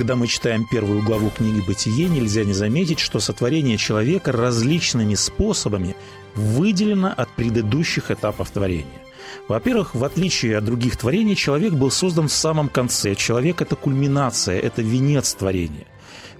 Когда 0.00 0.16
мы 0.16 0.28
читаем 0.28 0.66
первую 0.66 1.02
главу 1.02 1.28
книги 1.28 1.60
«Бытие», 1.60 2.08
нельзя 2.08 2.42
не 2.42 2.54
заметить, 2.54 3.00
что 3.00 3.20
сотворение 3.20 3.76
человека 3.76 4.32
различными 4.32 5.14
способами 5.14 5.94
выделено 6.34 7.12
от 7.14 7.28
предыдущих 7.36 8.10
этапов 8.10 8.50
творения. 8.50 9.02
Во-первых, 9.46 9.94
в 9.94 10.02
отличие 10.02 10.56
от 10.56 10.64
других 10.64 10.96
творений, 10.96 11.36
человек 11.36 11.74
был 11.74 11.90
создан 11.90 12.28
в 12.28 12.32
самом 12.32 12.70
конце. 12.70 13.14
Человек– 13.14 13.60
это 13.60 13.76
кульминация, 13.76 14.58
это 14.58 14.80
венец 14.80 15.34
творения. 15.34 15.86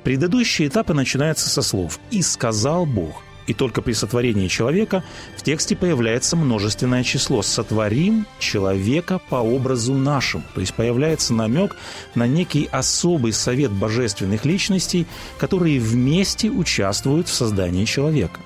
Предыдущие 0.04 0.68
этапы 0.68 0.94
начинаются 0.94 1.50
со 1.50 1.60
слов 1.60 2.00
«И 2.10 2.22
сказал 2.22 2.86
Бог». 2.86 3.22
И 3.50 3.52
только 3.52 3.82
при 3.82 3.94
сотворении 3.94 4.46
человека 4.46 5.02
в 5.36 5.42
тексте 5.42 5.74
появляется 5.74 6.36
множественное 6.36 7.02
число 7.02 7.42
«сотворим 7.42 8.24
человека 8.38 9.20
по 9.28 9.42
образу 9.42 9.92
нашему». 9.92 10.44
То 10.54 10.60
есть 10.60 10.72
появляется 10.72 11.34
намек 11.34 11.74
на 12.14 12.28
некий 12.28 12.68
особый 12.70 13.32
совет 13.32 13.72
божественных 13.72 14.44
личностей, 14.44 15.04
которые 15.36 15.80
вместе 15.80 16.48
участвуют 16.48 17.26
в 17.26 17.34
создании 17.34 17.86
человека. 17.86 18.38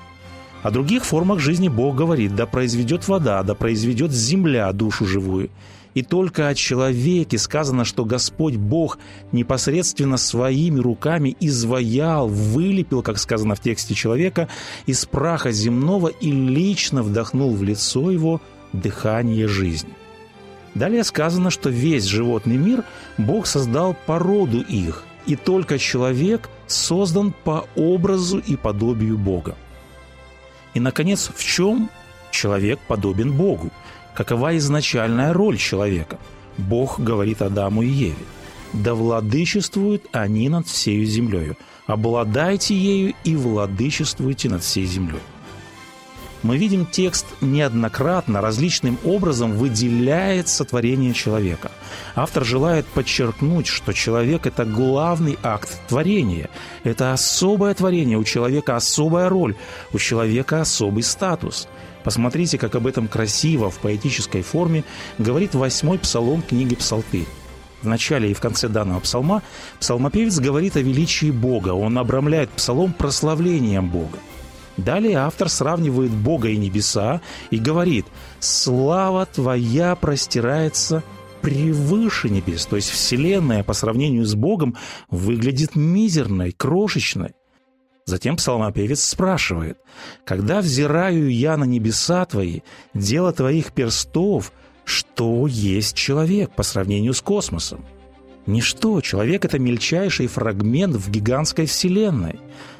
О 0.63 0.71
других 0.71 1.05
формах 1.05 1.37
жизни 1.37 1.67
Бог 1.67 1.95
говорит 1.95 2.33
«да 2.33 2.47
произведет 2.47 3.07
вода, 3.07 3.43
да 3.43 3.53
произведет 3.53 4.11
земля 4.11 4.71
душу 4.71 5.05
живую». 5.05 5.51
И 5.95 6.03
только 6.03 6.49
о 6.49 6.55
человеке 6.55 7.37
сказано, 7.37 7.85
что 7.85 8.03
Господь 8.03 8.57
Бог 8.57 8.99
непосредственно 9.31 10.17
своими 10.17 10.79
руками 10.79 11.37
изваял, 11.39 12.27
вылепил, 12.27 13.01
как 13.01 13.17
сказано 13.17 13.55
в 13.55 13.61
тексте 13.61 13.95
человека, 13.95 14.49
из 14.85 15.05
праха 15.05 15.51
земного 15.51 16.09
и 16.09 16.31
лично 16.31 17.01
вдохнул 17.01 17.55
в 17.55 17.63
лицо 17.63 18.11
его 18.11 18.41
дыхание 18.73 19.47
жизни. 19.47 19.93
Далее 20.75 21.05
сказано, 21.05 21.49
что 21.49 21.69
весь 21.69 22.03
животный 22.03 22.57
мир 22.57 22.83
Бог 23.17 23.47
создал 23.47 23.95
по 24.05 24.19
роду 24.19 24.59
их, 24.59 25.05
и 25.25 25.37
только 25.37 25.79
человек 25.79 26.49
создан 26.67 27.33
по 27.45 27.65
образу 27.77 28.39
и 28.39 28.57
подобию 28.57 29.17
Бога. 29.17 29.55
И, 30.73 30.81
наконец, 30.81 31.31
в 31.33 31.41
чем 31.41 31.89
человек 32.31 32.79
подобен 32.85 33.31
Богу? 33.31 33.71
Какова 34.15 34.55
изначальная 34.57 35.33
роль 35.33 35.57
человека? 35.57 36.17
Бог 36.57 36.99
говорит 36.99 37.41
Адаму 37.41 37.81
и 37.81 37.87
Еве. 37.87 38.15
«Да 38.71 38.93
владычествуют 38.93 40.05
они 40.11 40.49
над 40.49 40.67
всею 40.67 41.05
землею. 41.05 41.57
Обладайте 41.85 42.75
ею 42.75 43.13
и 43.23 43.35
владычествуйте 43.35 44.49
над 44.49 44.63
всей 44.63 44.85
землей». 44.85 45.21
Мы 46.43 46.57
видим 46.57 46.85
текст 46.85 47.25
неоднократно, 47.41 48.39
различным 48.39 48.99
образом 49.03 49.53
выделяет 49.53 50.47
сотворение 50.47 51.13
человека. 51.13 51.71
Автор 52.13 52.45
желает 52.45 52.85
подчеркнуть, 52.85 53.67
что 53.67 53.93
человек– 53.93 54.45
это 54.47 54.63
главный 54.63 55.37
акт 55.41 55.69
творения. 55.87 56.49
Это 56.83 57.13
особое 57.13 57.73
творение, 57.73 58.17
у 58.17 58.23
человека 58.23 58.75
особая 58.75 59.27
роль, 59.29 59.55
у 59.91 59.97
человека 59.97 60.61
особый 60.61 61.03
статус– 61.03 61.67
Посмотрите, 62.05 62.59
как 62.59 62.75
об 62.75 62.85
этом 62.85 63.07
красиво, 63.07 63.71
в 63.71 63.79
поэтической 63.79 64.43
форме, 64.43 64.83
говорит 65.17 65.55
восьмой 65.55 65.97
псалом 65.97 66.43
книги 66.43 66.75
«Псалтырь». 66.75 67.25
В 67.81 67.87
начале 67.87 68.29
и 68.29 68.35
в 68.35 68.39
конце 68.39 68.69
данного 68.69 68.99
псалма 68.99 69.41
псалмопевец 69.79 70.37
говорит 70.39 70.77
о 70.77 70.81
величии 70.81 71.31
Бога. 71.31 71.69
Он 71.69 71.97
обрамляет 71.97 72.51
псалом 72.51 72.93
прославлением 72.93 73.89
Бога. 73.89 74.19
Далее 74.77 75.17
автор 75.17 75.49
сравнивает 75.49 76.11
Бога 76.11 76.49
и 76.49 76.57
небеса 76.57 77.21
и 77.49 77.57
говорит 77.57 78.05
«Слава 78.39 79.25
Твоя 79.25 79.95
простирается 79.95 81.03
превыше 81.41 82.29
небес». 82.29 82.67
То 82.67 82.75
есть 82.75 82.91
Вселенная 82.91 83.63
по 83.63 83.73
сравнению 83.73 84.25
с 84.25 84.35
Богом 84.35 84.75
выглядит 85.09 85.75
мизерной, 85.75 86.51
крошечной. 86.51 87.33
Затем 88.07 88.35
псалмопевец 88.37 89.03
спрашивает, 89.03 89.79
«Когда 90.25 90.61
взираю 90.61 91.31
я 91.31 91.57
на 91.57 91.63
небеса 91.63 92.23
твои, 92.25 92.59
дело 92.93 93.33
твоих 93.33 93.71
перстов, 93.71 94.51
что 94.83 95.47
есть 95.47 95.95
человек 95.95 96.51
по 96.51 96.61
сравнению 96.61 97.15
с 97.15 97.21
космосом?» 97.21 97.83
Ничто, 98.45 99.01
человек– 99.01 99.43
это 99.45 99.57
мельчайший 99.57 100.27
фрагмент 100.27 100.95
в 100.95 101.09
гигантской 101.09 101.65
Вселенной. 101.65 102.39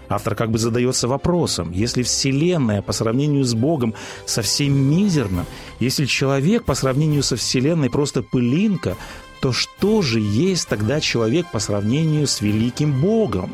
Автор 0.09 0.35
как 0.35 0.51
бы 0.51 0.59
задается 0.59 1.07
вопросом, 1.07 1.71
если 1.71 2.03
Вселенная 2.03 2.83
по 2.83 2.93
сравнению 2.93 3.43
с 3.43 3.55
Богом 3.55 3.95
совсем 4.27 4.73
мизерна, 4.75 5.47
если 5.79 6.05
человек 6.05 6.65
по 6.65 6.75
сравнению 6.75 7.23
со 7.23 7.35
Вселенной 7.35 7.89
просто 7.89 8.21
пылинка, 8.21 8.95
то 9.41 9.51
что 9.51 10.03
же 10.03 10.19
есть 10.19 10.67
тогда 10.67 10.99
человек 10.99 11.47
по 11.51 11.57
сравнению 11.57 12.27
с 12.27 12.41
великим 12.41 13.01
Богом? 13.01 13.49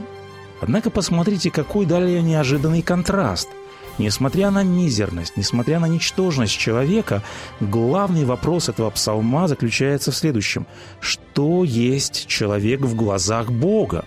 Однако 0.61 0.91
посмотрите, 0.91 1.49
какой 1.49 1.85
далее 1.85 2.21
неожиданный 2.21 2.83
контраст. 2.83 3.49
Несмотря 3.97 4.51
на 4.51 4.63
мизерность, 4.63 5.35
несмотря 5.35 5.79
на 5.79 5.87
ничтожность 5.87 6.57
человека, 6.57 7.23
главный 7.59 8.25
вопрос 8.25 8.69
этого 8.69 8.89
псалма 8.91 9.47
заключается 9.47 10.11
в 10.11 10.15
следующем. 10.15 10.65
Что 10.99 11.63
есть 11.63 12.27
человек 12.27 12.81
в 12.81 12.95
глазах 12.95 13.51
Бога? 13.51 14.05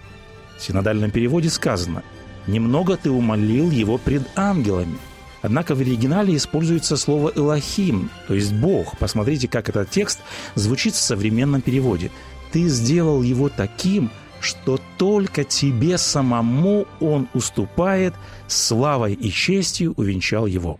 В 0.56 0.62
синодальном 0.62 1.10
переводе 1.10 1.50
сказано 1.50 2.02
«Немного 2.46 2.96
ты 2.96 3.10
умолил 3.10 3.70
его 3.70 3.98
пред 3.98 4.22
ангелами». 4.36 4.96
Однако 5.42 5.74
в 5.74 5.80
оригинале 5.80 6.36
используется 6.36 6.96
слово 6.96 7.32
«элохим», 7.34 8.10
то 8.28 8.34
есть 8.34 8.52
«бог». 8.54 8.96
Посмотрите, 8.98 9.48
как 9.48 9.68
этот 9.68 9.90
текст 9.90 10.20
звучит 10.54 10.94
в 10.94 11.02
современном 11.02 11.60
переводе. 11.60 12.10
«Ты 12.50 12.68
сделал 12.68 13.22
его 13.22 13.50
таким, 13.50 14.10
что 14.44 14.78
только 14.98 15.42
тебе 15.42 15.96
самому 15.98 16.86
он 17.00 17.28
уступает, 17.34 18.14
славой 18.46 19.14
и 19.14 19.30
честью 19.30 19.94
увенчал 19.96 20.46
его. 20.46 20.78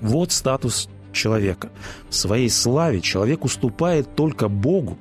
Вот 0.00 0.32
статус 0.32 0.88
человека. 1.12 1.70
В 2.08 2.14
своей 2.14 2.48
славе 2.48 3.00
человек 3.00 3.44
уступает 3.44 4.16
только 4.16 4.48
Богу. 4.48 4.98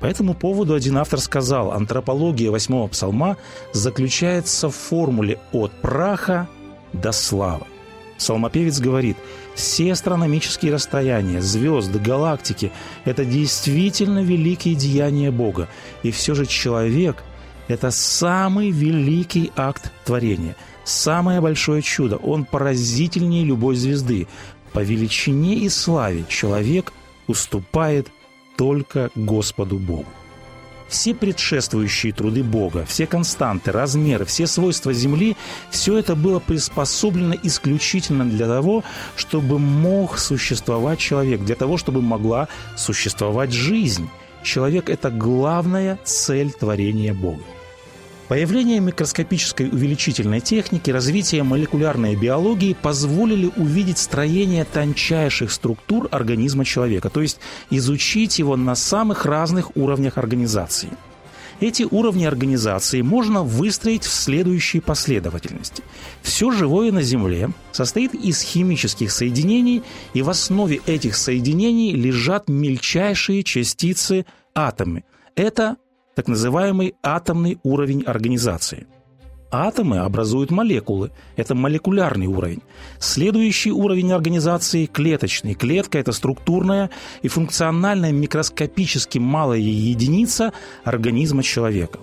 По 0.00 0.06
этому 0.06 0.34
поводу 0.34 0.74
один 0.74 0.96
автор 0.96 1.20
сказал, 1.20 1.72
антропология 1.72 2.50
восьмого 2.50 2.88
псалма 2.88 3.36
заключается 3.72 4.68
в 4.68 4.74
формуле 4.74 5.38
«от 5.52 5.72
праха 5.80 6.48
до 6.92 7.12
славы». 7.12 7.66
Псалмопевец 8.20 8.80
говорит, 8.80 9.16
все 9.54 9.92
астрономические 9.92 10.74
расстояния, 10.74 11.40
звезды, 11.40 11.98
галактики– 11.98 12.70
это 13.06 13.24
действительно 13.24 14.22
великие 14.22 14.74
деяния 14.74 15.30
Бога. 15.30 15.70
И 16.02 16.10
все 16.10 16.34
же 16.34 16.44
человек– 16.44 17.24
это 17.68 17.90
самый 17.90 18.72
великий 18.72 19.50
акт 19.56 19.90
творения, 20.04 20.54
самое 20.84 21.40
большое 21.40 21.80
чудо. 21.80 22.18
Он 22.18 22.44
поразительнее 22.44 23.42
любой 23.42 23.74
звезды. 23.76 24.28
По 24.74 24.80
величине 24.80 25.54
и 25.54 25.70
славе 25.70 26.26
человек 26.28 26.92
уступает 27.26 28.08
только 28.58 29.10
Господу 29.14 29.78
Богу 29.78 30.04
все 30.90 31.14
предшествующие 31.14 32.12
труды 32.12 32.42
Бога, 32.42 32.84
все 32.86 33.06
константы, 33.06 33.72
размеры, 33.72 34.24
все 34.24 34.46
свойства 34.46 34.92
Земли, 34.92 35.36
все 35.70 35.96
это 35.96 36.14
было 36.14 36.40
приспособлено 36.40 37.36
исключительно 37.42 38.24
для 38.24 38.46
того, 38.46 38.84
чтобы 39.16 39.58
мог 39.58 40.18
существовать 40.18 40.98
человек, 40.98 41.40
для 41.42 41.54
того, 41.54 41.78
чтобы 41.78 42.02
могла 42.02 42.48
существовать 42.76 43.52
жизнь. 43.52 44.10
Человек– 44.42 44.88
это 44.90 45.10
главная 45.10 45.98
цель 46.04 46.50
творения 46.50 47.14
Бога. 47.14 47.42
Появление 48.30 48.78
микроскопической 48.78 49.70
увеличительной 49.70 50.38
техники, 50.38 50.88
развитие 50.92 51.42
молекулярной 51.42 52.14
биологии 52.14 52.76
позволили 52.80 53.50
увидеть 53.56 53.98
строение 53.98 54.64
тончайших 54.64 55.50
структур 55.50 56.06
организма 56.12 56.64
человека, 56.64 57.10
то 57.10 57.22
есть 57.22 57.40
изучить 57.70 58.38
его 58.38 58.54
на 58.54 58.76
самых 58.76 59.26
разных 59.26 59.76
уровнях 59.76 60.16
организации. 60.16 60.90
Эти 61.58 61.82
уровни 61.82 62.24
организации 62.24 63.02
можно 63.02 63.42
выстроить 63.42 64.04
в 64.04 64.12
следующей 64.12 64.78
последовательности. 64.78 65.82
Все 66.22 66.52
живое 66.52 66.92
на 66.92 67.02
Земле 67.02 67.50
состоит 67.72 68.14
из 68.14 68.42
химических 68.42 69.10
соединений, 69.10 69.82
и 70.14 70.22
в 70.22 70.30
основе 70.30 70.80
этих 70.86 71.16
соединений 71.16 71.94
лежат 71.94 72.48
мельчайшие 72.48 73.42
частицы 73.42 74.24
атомы. 74.54 75.02
Это 75.34 75.78
так 76.20 76.28
называемый 76.28 76.96
атомный 77.02 77.58
уровень 77.62 78.02
организации. 78.02 78.86
Атомы 79.50 80.00
образуют 80.00 80.50
молекулы. 80.50 81.12
Это 81.36 81.54
молекулярный 81.54 82.26
уровень. 82.26 82.60
Следующий 82.98 83.72
уровень 83.72 84.12
организации– 84.12 84.84
клеточный. 84.92 85.54
Клетка– 85.54 85.98
это 86.00 86.12
структурная 86.12 86.90
и 87.22 87.28
функциональная 87.28 88.12
микроскопически 88.12 89.18
малая 89.18 89.60
единица 89.60 90.52
организма 90.84 91.42
человека. 91.42 92.00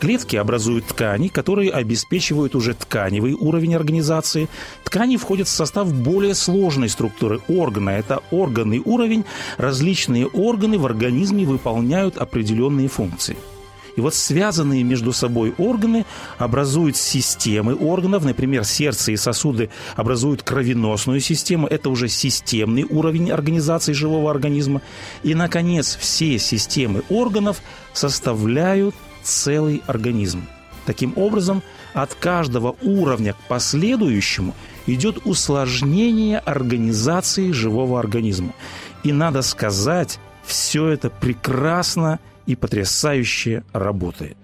Клетки 0.00 0.36
образуют 0.36 0.86
ткани, 0.86 1.28
которые 1.28 1.70
обеспечивают 1.70 2.54
уже 2.54 2.74
тканевый 2.74 3.34
уровень 3.34 3.74
организации. 3.74 4.48
Ткани 4.84 5.16
входят 5.16 5.48
в 5.48 5.52
состав 5.52 5.92
более 5.92 6.34
сложной 6.34 6.88
структуры 6.88 7.40
органа. 7.48 7.90
Это 7.90 8.22
органный 8.30 8.82
уровень. 8.84 9.24
Различные 9.56 10.26
органы 10.26 10.78
в 10.78 10.86
организме 10.86 11.46
выполняют 11.46 12.18
определенные 12.18 12.88
функции. 12.88 13.36
И 13.96 14.00
вот 14.00 14.14
связанные 14.14 14.82
между 14.82 15.12
собой 15.12 15.54
органы 15.56 16.04
образуют 16.38 16.96
системы 16.96 17.76
органов. 17.76 18.24
Например, 18.24 18.64
сердце 18.64 19.12
и 19.12 19.16
сосуды 19.16 19.70
образуют 19.94 20.42
кровеносную 20.42 21.20
систему. 21.20 21.66
Это 21.68 21.90
уже 21.90 22.08
системный 22.08 22.84
уровень 22.84 23.30
организации 23.30 23.92
живого 23.92 24.30
организма. 24.30 24.82
И, 25.22 25.34
наконец, 25.34 25.96
все 25.96 26.38
системы 26.38 27.02
органов 27.08 27.62
составляют 27.92 28.96
целый 29.24 29.82
организм. 29.86 30.46
Таким 30.86 31.14
образом, 31.16 31.62
от 31.94 32.14
каждого 32.14 32.76
уровня 32.82 33.32
к 33.32 33.48
последующему 33.48 34.54
идет 34.86 35.26
усложнение 35.26 36.38
организации 36.38 37.52
живого 37.52 37.98
организма. 37.98 38.52
И 39.02 39.12
надо 39.12 39.42
сказать, 39.42 40.18
все 40.44 40.88
это 40.88 41.10
прекрасно 41.10 42.20
и 42.46 42.54
потрясающе 42.54 43.64
работает. 43.72 44.36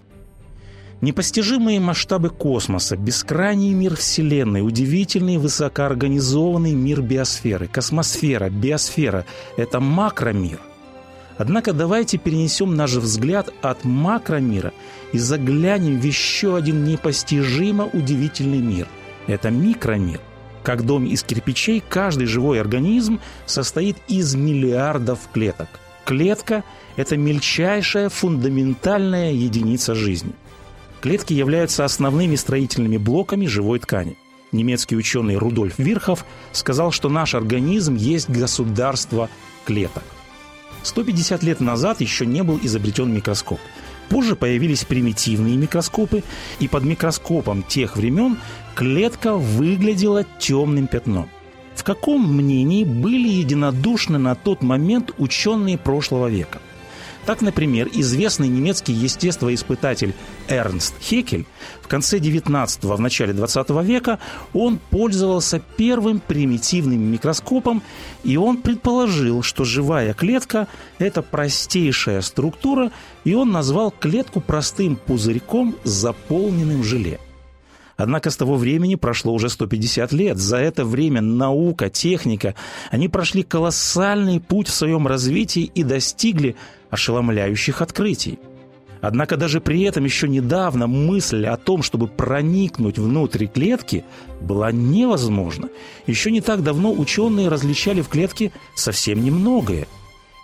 Непостижимые 1.01 1.81
масштабы 1.81 2.29
космоса, 2.29 2.95
бескрайний 2.97 3.73
мир 3.73 3.97
Вселенной, 3.97 4.61
удивительный 4.61 5.39
высокоорганизованный 5.39 6.75
мир 6.75 7.01
биосферы, 7.01 7.69
космосфера, 7.69 8.51
биосфера– 8.51 9.25
это 9.57 9.81
макромир. 9.81 10.61
Однако 11.41 11.73
давайте 11.73 12.19
перенесем 12.19 12.75
наш 12.75 12.93
взгляд 12.97 13.49
от 13.63 13.83
макромира 13.87 14.75
и 15.15 15.19
заглянем 15.19 15.99
в 15.99 16.05
еще 16.05 16.55
один 16.55 16.85
непостижимо 16.85 17.87
удивительный 17.87 18.59
мир. 18.59 18.87
Это 19.27 19.49
микромир. 19.49 20.21
Как 20.63 20.85
дом 20.85 21.07
из 21.07 21.23
кирпичей, 21.23 21.83
каждый 21.89 22.27
живой 22.27 22.61
организм 22.61 23.21
состоит 23.47 23.97
из 24.07 24.35
миллиардов 24.35 25.21
клеток. 25.33 25.69
Клетка– 26.05 26.63
это 26.97 27.17
мельчайшая 27.17 28.11
фундаментальная 28.11 29.33
единица 29.33 29.95
жизни. 29.95 30.35
Клетки 31.01 31.33
являются 31.33 31.87
основными 31.87 32.37
строительными 32.37 32.99
блоками 32.99 33.47
живой 33.47 33.79
ткани. 33.79 34.19
Немецкий 34.53 34.97
ученый 34.97 35.37
Рудольф 35.37 35.79
Вирхов 35.79 36.27
сказал, 36.53 36.91
что 36.91 37.09
наш 37.09 37.35
организм 37.35 37.95
есть 37.95 38.29
государство 38.29 39.31
клеток. 39.65 40.05
150 40.83 41.43
лет 41.43 41.61
назад 41.61 42.01
еще 42.01 42.27
не 42.27 42.43
был 42.43 42.59
изобретен 42.63 43.13
микроскоп. 43.13 43.61
Позже 44.09 44.35
появились 44.35 44.85
примитивные 44.85 45.57
микроскопы, 45.57 46.25
и 46.59 46.67
под 46.67 46.85
микроскопом 46.85 47.63
тех 47.63 47.97
времен 47.97 48.39
клетка 48.75 49.35
выглядела 49.35 50.25
темным 50.39 50.89
пятном. 50.89 51.29
В 51.77 51.85
каком 51.85 52.37
мнении 52.37 52.85
были 52.85 53.29
единодушны 53.29 54.19
на 54.19 54.35
тот 54.35 54.63
момент 54.63 55.13
ученые 55.19 55.79
прошлого 55.79 56.27
века? 56.27 56.61
Так, 57.27 57.43
например, 57.43 57.89
известный 57.93 58.49
немецкий 58.49 58.93
естествоиспытатель 58.93 60.15
Эрнст 60.49 60.95
Хекель 61.01 61.47
в 61.83 61.89
конце 61.89 62.19
19-го, 62.19 62.97
в 62.97 63.01
начале 63.01 63.33
20 63.33 63.71
века 63.85 64.19
он 64.53 64.79
пользовался 64.91 65.61
первым 65.77 66.21
примитивным 66.21 67.01
микроскопом, 67.01 67.83
и 68.25 68.37
он 68.37 68.59
предположил, 68.59 69.43
что 69.43 69.65
живая 69.65 70.15
клетка– 70.15 70.67
это 70.99 71.23
простейшая 71.23 72.23
структура, 72.23 72.91
и 73.25 73.35
он 73.35 73.53
назвал 73.53 73.91
клетку 73.91 74.41
простым 74.41 74.97
пузырьком, 74.97 75.77
заполненным 75.85 76.83
желе– 76.83 77.21
Однако 78.01 78.31
с 78.31 78.37
того 78.37 78.57
времени 78.57 78.95
прошло 78.95 79.35
уже 79.35 79.51
150 79.51 80.13
лет. 80.13 80.39
За 80.39 80.57
это 80.57 80.87
время 80.87 81.21
наука, 81.21 81.91
техника, 81.91 82.55
они 82.91 83.09
прошли 83.09 83.43
колоссальный 83.43 84.41
путь 84.41 84.69
в 84.69 84.73
своем 84.73 85.07
развитии 85.07 85.71
и 85.75 85.83
достигли 85.83 86.57
ошеломляющих 86.89 87.83
открытий. 87.83 88.39
Однако 89.03 89.37
даже 89.37 89.61
при 89.61 89.83
этом 89.83 90.05
еще 90.05 90.29
недавно 90.29 90.87
мысль 90.87 91.45
о 91.45 91.59
том, 91.59 91.83
чтобы 91.83 92.07
проникнуть 92.09 92.99
внутрь 92.99 93.47
клетки, 93.47 94.05
была 94.41 94.73
невозможна. 94.73 95.69
Еще 96.07 96.31
не 96.31 96.41
так 96.41 96.63
давно 96.63 96.93
ученые 96.93 97.49
различали 97.49 98.01
в 98.01 98.09
клетке 98.09 98.51
совсем 98.75 99.23
немногое. 99.23 99.87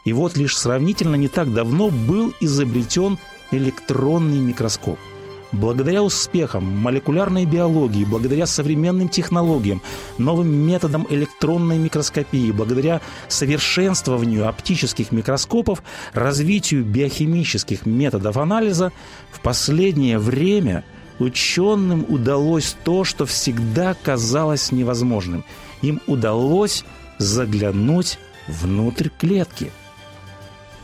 И 0.04 0.12
вот 0.12 0.36
лишь 0.36 0.58
сравнительно 0.58 1.16
не 1.16 1.28
так 1.28 1.54
давно 1.54 1.88
был 1.88 2.34
изобретен 2.38 3.16
электронный 3.50 4.40
микроскоп– 4.40 4.98
Благодаря 5.52 6.02
успехам 6.02 6.64
молекулярной 6.64 7.44
биологии, 7.44 8.04
благодаря 8.04 8.46
современным 8.46 9.08
технологиям, 9.08 9.80
новым 10.18 10.48
методам 10.48 11.06
электронной 11.08 11.78
микроскопии, 11.78 12.50
благодаря 12.50 13.00
совершенствованию 13.28 14.48
оптических 14.48 15.12
микроскопов, 15.12 15.82
развитию 16.12 16.84
биохимических 16.84 17.86
методов 17.86 18.36
анализа, 18.36 18.92
в 19.30 19.40
последнее 19.40 20.18
время 20.18 20.84
ученым 21.20 22.04
удалось 22.08 22.76
то, 22.84 23.04
что 23.04 23.24
всегда 23.24 23.94
казалось 23.94 24.72
невозможным. 24.72 25.44
Им 25.80 26.00
удалось 26.06 26.84
заглянуть 27.18 28.18
внутрь 28.48 29.08
клетки– 29.16 29.70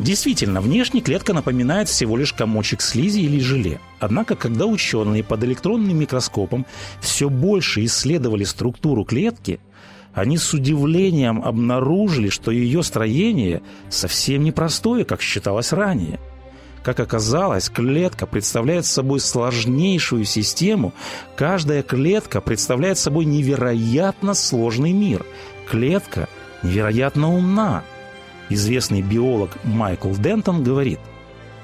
Действительно, 0.03 0.61
внешне 0.61 1.01
клетка 1.01 1.33
напоминает 1.33 1.89
всего 1.89 2.17
лишь 2.17 2.33
комочек 2.33 2.81
слизи 2.81 3.21
или 3.21 3.39
желе. 3.39 3.79
Однако, 4.01 4.35
когда 4.35 4.67
ученые 4.67 5.23
под 5.23 5.45
электронным 5.45 5.97
микроскопом 5.97 6.67
все 7.01 7.29
больше 7.29 7.85
исследовали 7.85 8.43
структуру 8.43 9.05
клетки, 9.05 9.61
они 10.13 10.39
с 10.39 10.53
удивлением 10.53 11.41
обнаружили, 11.41 12.31
что 12.31 12.51
ее 12.51 12.83
строение 12.83 13.63
совсем 13.91 14.43
непростое, 14.43 15.05
как 15.05 15.23
считалось 15.23 15.73
ранее. 15.73 16.19
Как 16.83 16.99
оказалось, 16.99 17.69
клетка 17.69 18.27
представляет 18.27 18.87
собой 18.87 19.21
сложнейшую 19.21 20.25
систему. 20.25 20.93
Каждая 21.37 21.85
клетка 21.85 22.41
представляет 22.41 22.99
собой 22.99 23.25
невероятно 23.25 24.35
сложный 24.35 24.91
мир. 24.91 25.25
Клетка 25.71 26.29
невероятно 26.65 27.33
умна. 27.33 27.85
Известный 28.53 29.01
биолог 29.01 29.57
Майкл 29.65 30.11
Дентон 30.11 30.63
говорит, 30.63 31.01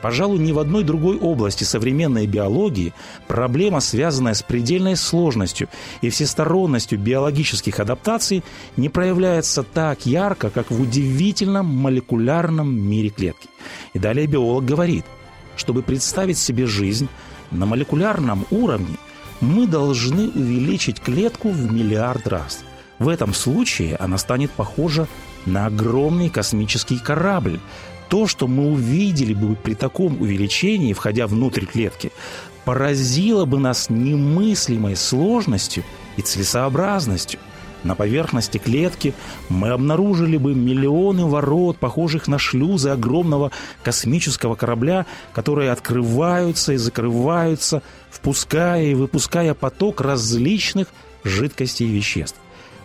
Пожалуй, 0.00 0.38
ни 0.38 0.52
в 0.52 0.58
одной 0.58 0.84
другой 0.84 1.18
области 1.18 1.64
современной 1.64 2.26
биологии 2.26 2.94
проблема, 3.26 3.80
связанная 3.80 4.32
с 4.32 4.42
предельной 4.42 4.96
сложностью 4.96 5.68
и 6.00 6.08
всесторонностью 6.08 6.98
биологических 6.98 7.78
адаптаций, 7.80 8.42
не 8.78 8.88
проявляется 8.88 9.64
так 9.64 10.06
ярко, 10.06 10.48
как 10.48 10.70
в 10.70 10.80
удивительном 10.80 11.66
молекулярном 11.66 12.72
мире 12.72 13.10
клетки. 13.10 13.48
И 13.92 13.98
далее 13.98 14.26
биолог 14.26 14.64
говорит, 14.64 15.04
чтобы 15.56 15.82
представить 15.82 16.38
себе 16.38 16.66
жизнь 16.66 17.08
на 17.50 17.66
молекулярном 17.66 18.46
уровне, 18.50 18.96
мы 19.40 19.66
должны 19.66 20.28
увеличить 20.28 21.00
клетку 21.00 21.50
в 21.50 21.70
миллиард 21.70 22.26
раз. 22.28 22.64
В 22.98 23.08
этом 23.08 23.34
случае 23.34 23.96
она 23.96 24.16
станет 24.16 24.50
похожа 24.52 25.06
на 25.46 25.66
огромный 25.66 26.30
космический 26.30 26.98
корабль. 26.98 27.60
То, 28.08 28.26
что 28.26 28.46
мы 28.46 28.70
увидели 28.70 29.34
бы 29.34 29.54
при 29.54 29.74
таком 29.74 30.20
увеличении, 30.20 30.94
входя 30.94 31.26
внутрь 31.26 31.66
клетки, 31.66 32.10
поразило 32.64 33.44
бы 33.44 33.58
нас 33.58 33.90
немыслимой 33.90 34.96
сложностью 34.96 35.84
и 36.16 36.22
целесообразностью. 36.22 37.40
На 37.84 37.94
поверхности 37.94 38.58
клетки 38.58 39.14
мы 39.48 39.70
обнаружили 39.70 40.36
бы 40.36 40.54
миллионы 40.54 41.26
ворот, 41.26 41.78
похожих 41.78 42.26
на 42.26 42.38
шлюзы 42.38 42.90
огромного 42.90 43.52
космического 43.84 44.56
корабля, 44.56 45.06
которые 45.32 45.70
открываются 45.70 46.72
и 46.72 46.76
закрываются, 46.76 47.82
впуская 48.10 48.84
и 48.84 48.94
выпуская 48.94 49.54
поток 49.54 50.00
различных 50.00 50.88
жидкостей 51.22 51.86
и 51.86 51.90
веществ. 51.90 52.38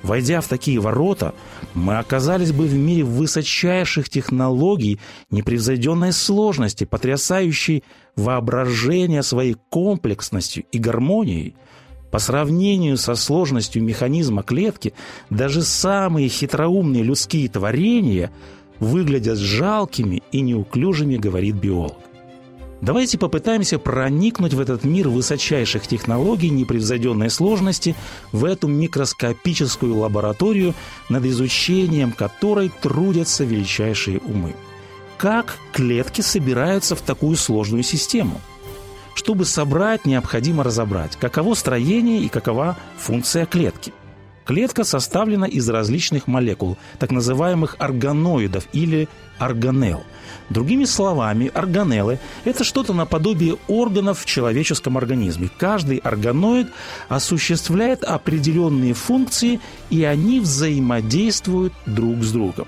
Войдя 0.04 0.42
в 0.42 0.48
такие 0.48 0.80
ворота, 0.80 1.34
мы 1.74 1.98
оказались 1.98 2.52
бы 2.52 2.66
в 2.66 2.74
мире 2.74 3.04
высочайших 3.04 4.10
технологий, 4.10 5.00
непревзойденной 5.32 6.12
сложности, 6.12 6.84
потрясающей 6.84 7.84
воображение 8.18 9.24
своей 9.24 9.56
комплексностью 9.70 10.66
и 10.72 10.78
гармонией. 10.78 11.56
По 12.12 12.20
сравнению 12.20 12.98
со 12.98 13.16
сложностью 13.16 13.82
механизма 13.82 14.44
клетки, 14.44 14.94
даже 15.30 15.64
самые 15.64 16.28
хитроумные 16.28 17.02
людские 17.02 17.48
творения 17.48 18.30
выглядят 18.80 19.40
жалкими 19.40 20.22
и 20.34 20.42
неуклюжими, 20.42 21.16
говорит 21.16 21.56
биолог. 21.56 21.98
Давайте 22.84 23.18
попытаемся 23.18 23.80
проникнуть 23.80 24.54
в 24.54 24.60
этот 24.60 24.84
мир 24.84 25.08
высочайших 25.08 25.88
технологий, 25.88 26.50
непревзойденной 26.50 27.30
сложности, 27.30 27.96
в 28.34 28.44
эту 28.44 28.68
микроскопическую 28.68 29.96
лабораторию, 29.96 30.74
над 31.08 31.24
изучением 31.24 32.12
которой 32.12 32.70
трудятся 32.82 33.46
величайшие 33.46 34.20
умы. 34.20 34.54
Как 35.16 35.58
клетки 35.72 36.20
собираются 36.20 36.98
в 36.98 37.02
такую 37.02 37.38
сложную 37.38 37.84
систему? 37.84 38.42
Чтобы 39.16 39.46
собрать, 39.46 40.06
необходимо 40.06 40.66
разобрать, 40.66 41.16
каково 41.16 41.54
строение 41.54 42.20
и 42.20 42.28
какова 42.28 42.78
функция 42.98 43.46
клетки– 43.46 43.94
Клетка 44.46 44.84
составлена 44.84 45.46
из 45.46 45.70
различных 45.70 46.28
молекул, 46.28 46.78
так 47.00 47.12
называемых 47.12 47.78
органоидов 47.80 48.68
или 48.74 49.08
органелл. 49.38 50.04
Другими 50.50 50.86
словами, 50.86 51.52
органеллы– 51.54 52.20
это 52.46 52.64
что-то 52.64 52.94
наподобие 52.94 53.58
органов 53.68 54.20
в 54.20 54.26
человеческом 54.26 54.98
организме. 54.98 55.50
Каждый 55.58 55.98
органоид 55.98 56.68
осуществляет 57.10 58.04
определенные 58.04 58.94
функции, 58.94 59.60
и 59.90 60.04
они 60.04 60.40
взаимодействуют 60.40 61.74
друг 61.86 62.24
с 62.24 62.32
другом. 62.32 62.68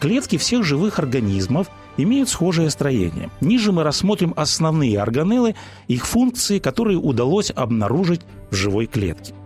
Клетки 0.00 0.36
всех 0.36 0.64
живых 0.64 0.98
организмов 0.98 1.68
имеют 1.96 2.28
схожее 2.28 2.70
строение. 2.70 3.30
Ниже 3.40 3.72
мы 3.72 3.82
рассмотрим 3.82 4.34
основные 4.36 5.00
органеллы, 5.00 5.54
их 5.88 6.06
функции, 6.06 6.58
которые 6.58 6.98
удалось 6.98 7.50
обнаружить 7.54 8.20
в 8.50 8.54
живой 8.54 8.86
клетке– 8.86 9.32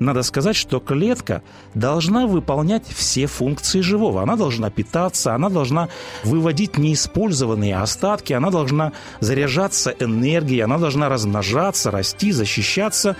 надо 0.00 0.22
сказать, 0.22 0.56
что 0.56 0.80
клетка 0.80 1.42
должна 1.74 2.26
выполнять 2.26 2.84
все 2.88 3.26
функции 3.26 3.82
живого. 3.82 4.22
Она 4.22 4.34
должна 4.34 4.70
питаться, 4.70 5.34
она 5.34 5.50
должна 5.50 5.88
выводить 6.24 6.78
неиспользованные 6.78 7.76
остатки, 7.76 8.32
она 8.32 8.50
должна 8.50 8.92
заряжаться 9.20 9.94
энергией, 10.00 10.62
она 10.62 10.78
должна 10.78 11.08
размножаться, 11.10 11.90
расти, 11.90 12.32
защищаться. 12.32 13.14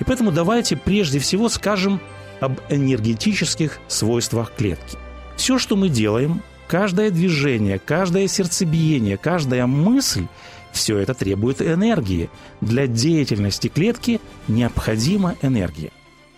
И 0.00 0.04
поэтому 0.04 0.32
давайте 0.32 0.76
прежде 0.76 1.20
всего 1.20 1.48
скажем 1.48 2.00
об 2.40 2.58
энергетических 2.68 3.78
свойствах 3.86 4.52
клетки. 4.56 4.98
Все, 5.36 5.58
что 5.58 5.76
мы 5.76 5.88
делаем, 5.88 6.42
каждое 6.66 7.10
движение, 7.10 7.78
каждое 7.78 8.26
сердцебиение, 8.26 9.16
каждая 9.16 9.66
мысль 9.66 10.26
все 10.72 10.98
это 10.98 11.14
требует 11.14 11.62
энергии. 11.62 12.28
Для 12.60 12.88
деятельности 12.88 13.68
клетки 13.68 14.20
необходима 14.48 15.36
энергия. 15.40 15.92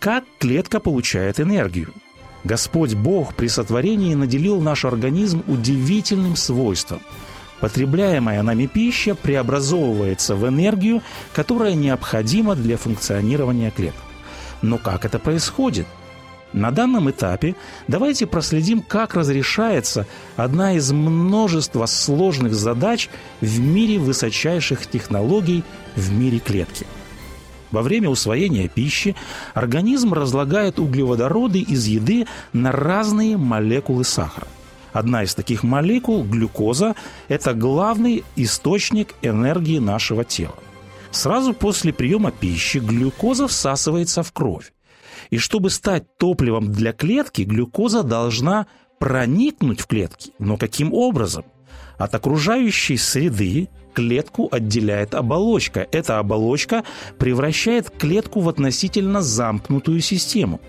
Как 0.07 0.23
клетка 0.39 0.79
получает 0.79 1.41
энергию? 1.41 1.93
Господь 2.45 2.95
Бог 2.95 3.35
при 3.35 3.49
сотворении 3.49 4.15
наделил 4.15 4.61
наш 4.61 4.85
организм 4.85 5.43
удивительным 5.49 6.37
свойством. 6.37 7.01
Потребляемая 7.59 8.41
нами 8.45 8.67
пища 8.67 9.17
преобразовывается 9.17 10.37
в 10.37 10.47
энергию, 10.47 11.03
которая 11.35 11.75
необходима 11.75 12.55
для 12.55 12.77
функционирования 12.77 13.73
клеток. 13.73 14.05
Но 14.63 14.79
как 14.79 15.05
это 15.05 15.19
происходит? 15.19 15.89
На 16.53 16.71
данном 16.71 17.11
этапе 17.11 17.57
давайте 17.89 18.29
проследим, 18.29 18.83
как 18.83 19.17
разрешается 19.17 20.07
одна 20.37 20.75
из 20.75 20.93
множества 20.93 21.87
сложных 21.87 22.55
задач 22.55 23.09
в 23.41 23.59
мире 23.59 23.99
высочайших 23.99 24.87
технологий 24.87 25.65
в 25.97 26.13
мире 26.13 26.39
клетки– 26.39 26.87
во 27.71 27.83
время 27.83 28.09
усвоения 28.09 28.69
пищи 28.69 29.17
организм 29.55 30.13
разлагает 30.15 30.79
углеводороды 30.79 31.61
из 31.61 31.87
еды 31.87 32.27
на 32.53 32.73
разные 32.73 33.37
молекулы 33.37 34.05
сахара. 34.05 34.49
Одна 34.93 35.25
из 35.25 35.35
таких 35.35 35.63
молекул, 35.63 36.25
глюкоза, 36.25 36.95
это 37.29 37.53
главный 37.53 38.25
источник 38.35 39.15
энергии 39.21 39.79
нашего 39.79 40.25
тела. 40.25 40.55
Сразу 41.11 41.53
после 41.53 41.93
приема 41.93 42.31
пищи 42.31 42.79
глюкоза 42.79 43.47
всасывается 43.47 44.23
в 44.23 44.33
кровь. 44.33 44.73
И 45.31 45.39
чтобы 45.39 45.71
стать 45.71 46.17
топливом 46.19 46.73
для 46.73 46.93
клетки, 46.93 47.43
глюкоза 47.43 48.03
должна 48.03 48.67
проникнуть 48.99 49.81
в 49.81 49.87
клетки. 49.87 50.33
Но 50.39 50.57
каким 50.57 50.93
образом? 50.93 51.45
От 51.99 52.15
окружающей 52.15 52.97
среды 52.97 53.69
клетку 53.97 54.49
отделяет 54.53 55.15
оболочка. 55.15 55.89
Эта 55.91 56.19
оболочка 56.19 56.85
превращает 57.19 57.89
клетку 57.89 58.41
в 58.41 58.49
относительно 58.51 59.23
замкнутую 59.23 60.03
систему. 60.03 60.61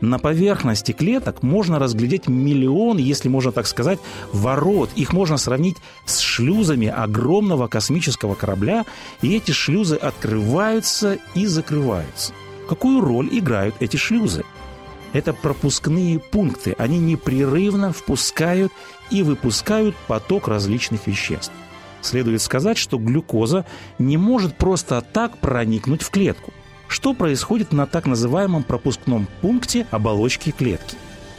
На 0.00 0.18
поверхности 0.18 0.90
клеток 0.90 1.44
можно 1.44 1.78
разглядеть 1.78 2.26
миллион, 2.26 2.98
если 2.98 3.28
можно 3.28 3.52
так 3.52 3.68
сказать, 3.68 4.00
ворот. 4.32 4.90
Их 4.96 5.12
можно 5.12 5.36
сравнить 5.36 5.76
с 6.04 6.18
шлюзами 6.18 6.88
огромного 6.88 7.68
космического 7.68 8.34
корабля, 8.34 8.84
и 9.22 9.36
эти 9.36 9.52
шлюзы 9.52 9.94
открываются 9.94 11.18
и 11.36 11.46
закрываются. 11.46 12.32
Какую 12.68 13.00
роль 13.00 13.28
играют 13.30 13.76
эти 13.78 13.96
шлюзы? 13.96 14.44
Это 15.12 15.32
пропускные 15.32 16.18
пункты. 16.18 16.74
Они 16.76 16.98
непрерывно 16.98 17.92
впускают 17.92 18.72
и 19.10 19.22
выпускают 19.22 19.94
поток 20.08 20.48
различных 20.48 21.06
веществ. 21.06 21.52
Следует 22.04 22.42
сказать, 22.42 22.76
что 22.76 22.98
глюкоза 22.98 23.64
не 23.98 24.18
может 24.18 24.58
просто 24.58 25.00
так 25.00 25.38
проникнуть 25.38 26.02
в 26.02 26.10
клетку. 26.10 26.52
Что 26.86 27.14
происходит 27.14 27.72
на 27.72 27.86
так 27.86 28.06
называемом 28.06 28.62
пропускном 28.62 29.26
пункте 29.40 29.86
оболочки 29.90 30.50
клетки? 30.50 30.98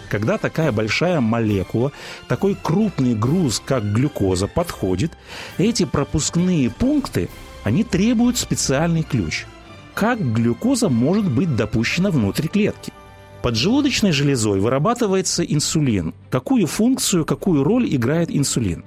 Когда 0.10 0.40
такая 0.40 0.72
большая 0.72 1.22
молекула, 1.22 1.92
такой 2.28 2.56
крупный 2.56 3.14
груз, 3.14 3.62
как 3.64 3.84
глюкоза, 3.94 4.48
подходит, 4.48 5.12
эти 5.60 5.86
пропускные 5.86 6.72
пункты, 6.72 7.30
они 7.64 7.84
требуют 7.84 8.40
специальный 8.40 9.04
ключ. 9.04 9.46
Как 9.94 10.20
глюкоза 10.20 10.90
может 10.90 11.30
быть 11.30 11.56
допущена 11.56 12.10
внутрь 12.10 12.48
клетки? 12.48 12.92
Поджелудочной 13.44 14.12
железой 14.12 14.60
вырабатывается 14.60 15.44
инсулин. 15.44 16.16
Какую 16.32 16.66
функцию, 16.66 17.24
какую 17.24 17.64
роль 17.64 17.88
играет 17.96 18.36
инсулин? 18.36 18.84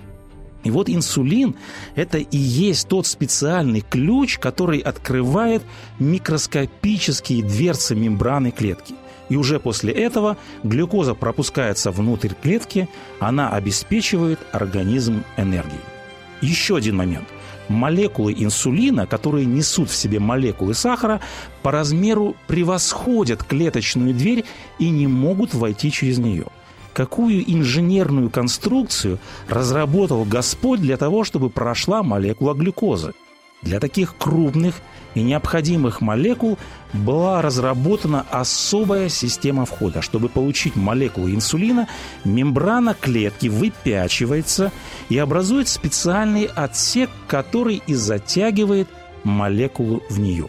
И 0.68 0.70
вот 0.70 0.90
инсулин– 0.90 1.54
это 1.94 2.18
и 2.18 2.37
есть 2.37 2.88
тот 2.88 3.06
специальный 3.06 3.80
ключ, 3.80 4.38
который 4.38 4.80
открывает 4.80 5.62
микроскопические 5.98 7.42
дверцы 7.42 7.94
мембраны 7.94 8.50
клетки. 8.50 8.94
И 9.30 9.37
уже 9.37 9.60
после 9.60 9.94
этого 9.94 10.37
глюкоза 10.62 11.14
пропускается 11.14 11.90
внутрь 11.90 12.34
клетки, 12.42 12.87
она 13.18 13.48
обеспечивает 13.48 14.40
организм 14.52 15.25
энергией. 15.38 15.80
Еще 16.42 16.76
один 16.76 16.96
момент. 16.96 17.28
Молекулы 17.68 18.34
инсулина, 18.37 19.06
которые 19.06 19.46
несут 19.46 19.88
в 19.88 19.96
себе 19.96 20.20
молекулы 20.20 20.75
сахара, 20.75 21.22
по 21.62 21.72
размеру 21.72 22.37
превосходят 22.46 23.42
клеточную 23.42 24.12
дверь 24.12 24.44
и 24.78 24.90
не 24.90 25.06
могут 25.06 25.54
войти 25.54 25.90
через 25.90 26.18
нее– 26.18 26.44
какую 26.99 27.49
инженерную 27.49 28.28
конструкцию 28.28 29.21
разработал 29.49 30.25
Господь 30.25 30.81
для 30.81 30.97
того, 30.97 31.23
чтобы 31.23 31.49
прошла 31.49 32.02
молекула 32.02 32.55
глюкозы. 32.55 33.12
Для 33.62 33.78
таких 33.78 34.17
крупных 34.17 34.75
и 35.14 35.23
необходимых 35.23 36.00
молекул 36.00 36.59
была 36.93 37.40
разработана 37.40 38.26
особая 38.33 39.09
система 39.11 39.64
входа. 39.64 40.02
Чтобы 40.02 40.28
получить 40.28 40.75
молекулу 40.75 41.28
инсулина, 41.31 41.87
мембрана 42.25 42.95
клетки 42.95 43.47
выпячивается 43.47 44.73
и 45.09 45.19
образует 45.19 45.69
специальный 45.69 46.47
отсек, 46.47 47.11
который 47.28 47.81
и 47.87 47.95
затягивает 47.95 48.88
молекулу 49.23 50.02
в 50.11 50.19
нее. 50.19 50.49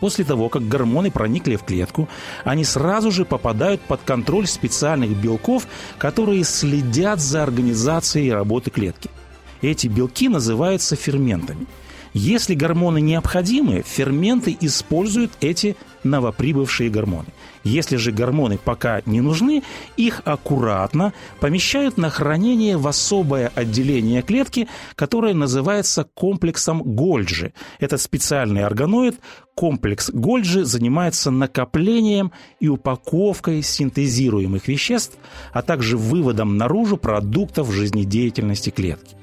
После 0.00 0.24
того, 0.24 0.48
как 0.48 0.66
гормоны 0.66 1.10
проникли 1.10 1.56
в 1.56 1.62
клетку, 1.62 2.08
они 2.44 2.64
сразу 2.64 3.10
же 3.10 3.24
попадают 3.24 3.82
под 3.82 4.00
контроль 4.02 4.46
специальных 4.46 5.10
белков, 5.10 5.66
которые 5.98 6.44
следят 6.44 7.20
за 7.20 7.42
организацией 7.42 8.32
работы 8.32 8.70
клетки. 8.70 9.10
Эти 9.62 9.88
белки 9.88 10.28
называются 10.28 10.96
ферментами. 10.96 11.66
Если 12.12 12.54
гормоны 12.54 13.00
необходимы, 13.00 13.82
ферменты 13.86 14.56
используют 14.60 15.32
эти 15.40 15.76
новоприбывшие 16.02 16.90
гормоны. 16.90 17.28
Если 17.62 17.96
же 17.96 18.10
гормоны 18.10 18.58
пока 18.58 19.02
не 19.06 19.20
нужны, 19.20 19.62
их 19.96 20.22
аккуратно 20.24 21.12
помещают 21.40 21.98
на 21.98 22.10
хранение 22.10 22.76
в 22.76 22.88
особое 22.88 23.52
отделение 23.54 24.22
клетки, 24.22 24.66
которое 24.96 25.34
называется 25.34 26.04
комплексом 26.14 26.82
Гольджи. 26.82 27.52
Этот 27.78 28.00
специальный 28.00 28.64
органоид, 28.64 29.20
комплекс 29.54 30.10
Гольджи, 30.10 30.64
занимается 30.64 31.30
накоплением 31.30 32.32
и 32.60 32.68
упаковкой 32.68 33.62
синтезируемых 33.62 34.66
веществ, 34.66 35.18
а 35.52 35.62
также 35.62 35.96
выводом 35.96 36.56
наружу 36.56 36.96
продуктов 36.96 37.70
жизнедеятельности 37.70 38.70
клетки. 38.70 39.19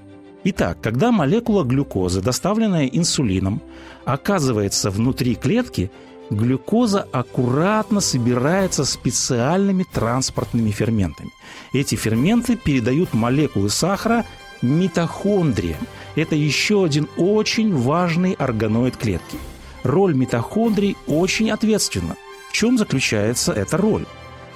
Итак, 0.49 0.79
когда 0.79 1.11
молекула 1.11 1.65
глюкозы, 1.65 2.21
доставленная 2.21 2.85
инсулином, 2.85 3.61
оказывается 4.05 4.89
внутри 4.89 5.35
клетки– 5.35 5.91
глюкоза 6.29 7.05
аккуратно 7.11 7.99
собирается 7.99 8.85
специальными 8.85 9.83
транспортными 9.83 10.71
ферментами. 10.71 11.31
Эти 11.73 11.95
ферменты 11.95 12.55
передают 12.55 13.13
молекулы 13.13 13.69
сахара 13.69 14.25
Митохондрия– 14.61 15.77
это 16.15 16.35
еще 16.35 16.85
один 16.85 17.09
очень 17.17 17.75
важный 17.75 18.31
органоид 18.31 18.95
клетки. 18.95 19.37
Роль 19.83 20.15
митохондрий 20.15 20.95
очень 21.07 21.51
ответственна. 21.51 22.15
В 22.49 22.53
чем 22.53 22.77
заключается 22.77 23.51
эта 23.51 23.75
роль? 23.75 24.05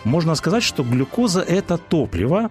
Можно 0.06 0.36
сказать, 0.36 0.64
что 0.64 0.84
глюкоза– 0.84 1.42
это 1.48 1.78
топливо, 1.78 2.50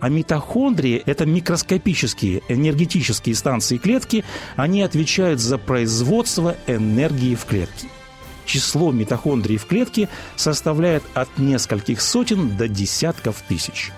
а 0.00 0.08
митохондрии– 0.08 1.02
это 1.06 1.26
микроскопические 1.26 2.42
энергетические 2.48 3.34
станции 3.34 3.76
клетки, 3.76 4.24
они 4.56 4.82
отвечают 4.82 5.40
за 5.40 5.58
производство 5.58 6.56
энергии 6.66 7.34
в 7.34 7.44
клетке. 7.44 7.88
Число 8.44 8.92
митохондрий 8.92 9.58
в 9.58 9.66
клетке 9.66 10.08
составляет 10.36 11.02
от 11.14 11.28
нескольких 11.38 12.00
сотен 12.00 12.56
до 12.56 12.66
десятков 12.66 13.42
тысяч. 13.46 13.92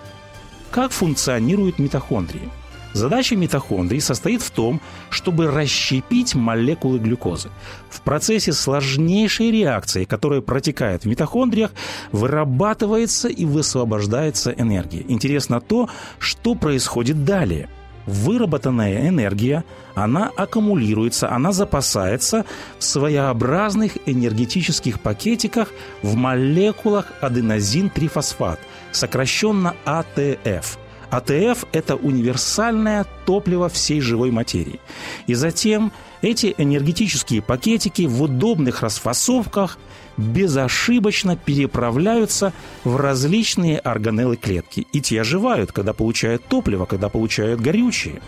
Как 0.70 0.90
функционируют 0.90 1.78
митохондрии? 1.78 2.50
Задача 2.92 3.36
митохондрий 3.36 4.00
состоит 4.00 4.42
в 4.42 4.50
том, 4.50 4.80
чтобы 5.10 5.46
расщепить 5.48 6.34
молекулы 6.34 6.98
глюкозы. 6.98 7.50
В 7.88 8.00
процессе 8.00 8.52
сложнейшей 8.52 9.50
реакции, 9.50 10.04
которая 10.04 10.40
протекает 10.40 11.04
в 11.04 11.06
митохондриях, 11.06 11.70
вырабатывается 12.12 13.28
и 13.28 13.44
высвобождается 13.44 14.50
энергия. 14.50 15.04
Интересно 15.06 15.60
то, 15.60 15.88
что 16.18 16.54
происходит 16.54 17.24
далее– 17.24 17.68
выработанная 18.06 19.08
энергия, 19.08 19.64
она 19.94 20.30
аккумулируется, 20.36 21.30
она 21.30 21.52
запасается 21.52 22.44
в 22.78 22.84
своеобразных 22.84 23.98
энергетических 24.06 25.00
пакетиках 25.00 25.68
в 26.02 26.16
молекулах 26.16 27.12
аденозин-трифосфат, 27.20 28.58
сокращенно 28.90 29.76
АТФ– 29.84 30.78
АТФ– 31.10 31.64
это 31.72 31.96
универсальное 31.96 33.04
топливо 33.26 33.68
всей 33.68 34.00
живой 34.00 34.30
материи. 34.30 34.80
И 35.26 35.34
затем 35.34 35.92
эти 36.22 36.54
энергетические 36.56 37.42
пакетики 37.42 38.02
в 38.02 38.22
удобных 38.22 38.82
расфасовках 38.82 39.78
безошибочно 40.16 41.36
переправляются 41.36 42.52
в 42.84 42.96
различные 42.96 43.78
органеллы 43.78 44.36
клетки. 44.36 44.86
И 44.92 45.00
те 45.00 45.20
оживают, 45.20 45.72
когда 45.72 45.92
получают 45.92 46.44
топливо, 46.46 46.84
когда 46.84 47.08
получают 47.08 47.60
горючее. 47.60 48.20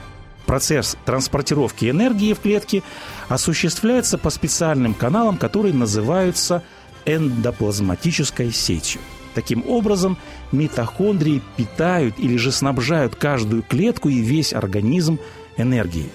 Процесс 0.47 0.97
транспортировки 1.05 1.89
энергии 1.89 2.33
в 2.33 2.41
клетке 2.41 2.83
осуществляется 3.29 4.19
по 4.19 4.31
специальным 4.31 4.95
каналам, 4.95 5.39
которые 5.39 5.73
называются 5.73 6.63
эндоплазматической 7.05 8.53
сетью. 8.53 9.01
Таким 9.35 9.65
образом, 9.69 10.17
митохондрии 10.51 11.43
питают 11.57 12.19
или 12.19 12.37
же 12.37 12.53
снабжают 12.53 13.15
каждую 13.15 13.63
клетку 13.63 14.09
и 14.09 14.21
весь 14.21 14.53
организм 14.53 15.19
энергией. 15.57 16.11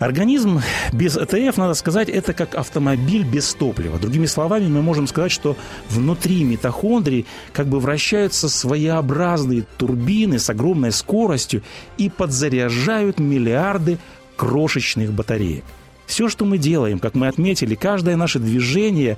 Организм 0.00 0.62
без 0.94 1.18
ЭТФ, 1.18 1.58
надо 1.58 1.74
сказать, 1.74 2.08
это 2.08 2.32
как 2.32 2.54
автомобиль 2.54 3.22
без 3.22 3.52
топлива. 3.52 3.98
Другими 3.98 4.24
словами, 4.24 4.66
мы 4.66 4.80
можем 4.80 5.06
сказать, 5.06 5.30
что 5.30 5.58
внутри 5.90 6.42
митохондрий 6.42 7.26
как 7.52 7.66
бы 7.66 7.80
вращаются 7.80 8.48
своеобразные 8.48 9.64
турбины 9.76 10.38
с 10.38 10.48
огромной 10.48 10.92
скоростью 10.92 11.62
и 11.98 12.08
подзаряжают 12.08 13.20
миллиарды 13.20 13.98
крошечных 14.36 15.12
батареек. 15.12 15.64
Все, 16.10 16.28
что 16.28 16.44
мы 16.44 16.58
делаем, 16.58 16.98
как 16.98 17.14
мы 17.14 17.28
отметили, 17.28 17.76
каждое 17.76 18.16
наше 18.16 18.40
движение, 18.40 19.16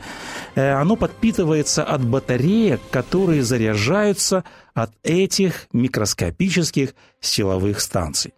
э, 0.55 0.73
оно 0.73 0.95
подпитывается 0.97 1.83
от 1.83 2.05
батареек, 2.05 2.83
которые 2.91 3.43
заряжаются 3.43 4.45
от 4.75 4.91
этих 5.03 5.69
микроскопических 5.73 6.95
силовых 7.19 7.81
станций. 7.81 8.35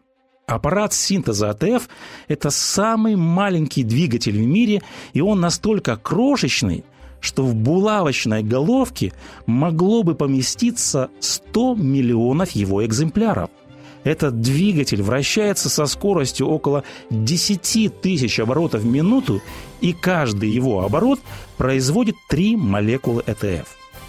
Аппарат 0.47 0.93
синтеза 0.93 1.51
АТФ– 1.51 1.89
это 2.29 2.51
самый 2.51 3.17
маленький 3.17 3.83
двигатель 3.83 4.39
в 4.39 4.47
мире, 4.47 4.83
и 5.15 5.21
он 5.21 5.41
настолько 5.41 5.97
крошечный, 5.97 6.85
что 7.19 7.43
в 7.43 7.57
булавочной 7.57 8.45
головке 8.45 9.13
могло 9.47 10.05
бы 10.05 10.15
поместиться 10.15 11.11
100 11.19 11.75
миллионов 11.75 12.53
его 12.53 12.87
экземпляров– 12.87 13.51
этот 14.05 14.41
двигатель 14.41 15.03
вращается 15.03 15.69
со 15.71 15.87
скоростью 15.87 16.47
около 16.47 16.85
10 17.11 18.01
тысяч 18.01 18.39
оборотов 18.39 18.83
в 18.83 18.87
минуту, 18.87 19.43
и 19.81 19.93
каждый 19.93 20.51
его 20.51 20.85
оборот 20.85 21.21
производит 21.57 22.17
3 22.29 22.57
молекулы 22.57 23.25
ЭТФ. 23.27 23.67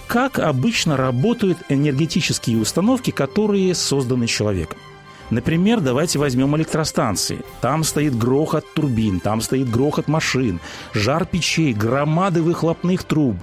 Как 0.08 0.38
обычно 0.38 0.98
работают 0.98 1.58
энергетические 1.70 2.60
установки, 2.60 3.10
которые 3.10 3.74
созданы 3.74 4.28
человеком? 4.28 4.78
Например, 5.32 5.80
давайте 5.80 6.20
возьмем 6.20 6.56
электростанции. 6.56 7.40
Там 7.60 7.84
стоит 7.84 8.16
грохот 8.16 8.66
турбин, 8.76 9.20
там 9.20 9.42
стоит 9.42 9.72
грохот 9.72 10.08
машин, 10.08 10.60
жар 10.94 11.26
печей, 11.26 11.74
громады 11.74 12.44
выхлопных 12.44 13.04
труб. 13.06 13.36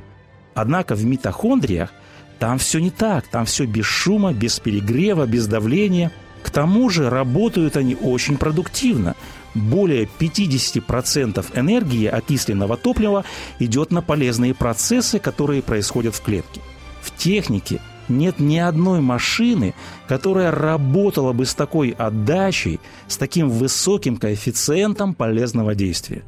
Однако 0.54 0.94
в 0.94 1.04
митохондриях 1.04 1.90
там 2.38 2.58
все 2.58 2.78
не 2.78 2.90
так. 2.90 3.26
Там 3.26 3.46
все 3.46 3.64
без 3.64 3.84
шума, 3.84 4.32
без 4.32 4.60
перегрева, 4.60 5.26
без 5.26 5.48
давления– 5.48 6.12
к 6.42 6.50
тому 6.50 6.88
же 6.90 7.08
работают 7.08 7.76
они 7.76 7.94
очень 7.94 8.36
продуктивно. 8.36 9.14
Более 9.54 10.08
50% 10.18 11.44
энергии 11.54 12.06
окисленного 12.06 12.76
топлива 12.76 13.24
идет 13.58 13.90
на 13.90 14.02
полезные 14.02 14.54
процессы, 14.54 15.18
которые 15.18 15.62
происходят 15.62 16.14
в 16.14 16.22
клетке. 16.22 16.60
В 17.02 17.16
технике 17.16 17.80
нет 18.08 18.40
ни 18.40 18.58
одной 18.58 19.00
машины, 19.00 19.74
которая 20.08 20.50
работала 20.50 21.32
бы 21.32 21.44
с 21.44 21.54
такой 21.54 21.90
отдачей, 21.90 22.80
с 23.08 23.16
таким 23.16 23.48
высоким 23.50 24.16
коэффициентом 24.16 25.14
полезного 25.14 25.74
действия. 25.74 26.22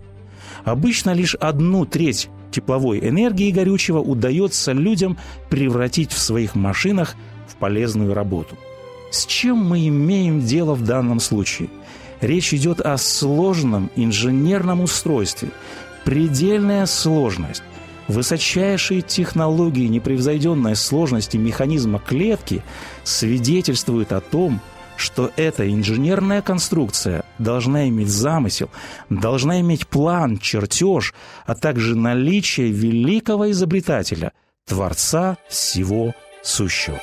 Обычно 0.65 1.13
лишь 1.13 1.35
одну 1.35 1.87
треть 1.87 2.29
тепловой 2.51 3.01
энергии 3.01 3.51
горючего 3.51 3.99
удается 3.99 4.73
людям 4.73 5.19
превратить 5.51 6.13
в 6.13 6.19
своих 6.19 6.55
машинах 6.55 7.15
в 7.49 7.57
полезную 7.57 8.15
работу– 8.15 8.57
с 9.15 9.27
чем 9.27 9.59
мы 9.59 9.87
имеем 9.87 10.41
дело 10.41 10.75
в 10.75 10.83
данном 10.83 11.21
случае? 11.21 11.69
Речь 12.21 12.53
идет 12.53 12.81
о 12.81 12.97
сложном 12.99 13.91
инженерном 13.95 14.81
устройстве. 14.81 15.51
Предельная 16.05 16.85
сложность, 16.87 17.63
высочайшие 18.09 19.03
технологии 19.03 19.87
непревзойденной 19.87 20.75
сложности 20.75 21.37
механизма 21.37 22.01
клетки 22.01 22.63
свидетельствуют 23.05 24.13
о 24.13 24.21
том, 24.21 24.61
что 24.97 25.31
эта 25.37 25.73
инженерная 25.73 26.43
конструкция 26.43 27.25
должна 27.39 27.89
иметь 27.89 28.09
замысел, 28.09 28.69
должна 29.11 29.61
иметь 29.61 29.87
план, 29.87 30.39
чертеж, 30.39 31.15
а 31.47 31.55
также 31.55 31.97
наличие 31.97 32.71
великого 32.71 33.51
изобретателя, 33.51 34.33
Творца 34.67 35.37
всего 35.49 36.15
сущего. 36.43 37.01